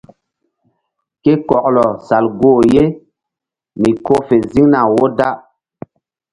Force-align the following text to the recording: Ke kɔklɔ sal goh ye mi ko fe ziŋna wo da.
Ke 1.23 1.31
kɔklɔ 1.47 1.85
sal 2.07 2.25
goh 2.39 2.59
ye 2.73 2.83
mi 3.79 3.89
ko 4.05 4.13
fe 4.27 4.35
ziŋna 4.51 4.79
wo 4.93 5.03
da. 5.17 5.29